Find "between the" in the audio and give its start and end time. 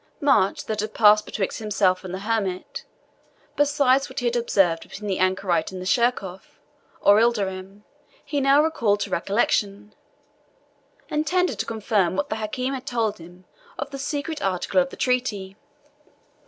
4.89-5.19